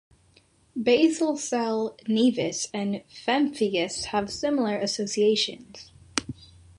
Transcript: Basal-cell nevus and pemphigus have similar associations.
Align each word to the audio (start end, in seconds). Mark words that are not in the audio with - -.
Basal-cell 0.75 1.95
nevus 2.07 2.65
and 2.73 3.03
pemphigus 3.27 4.05
have 4.05 4.31
similar 4.31 4.75
associations. 4.79 5.91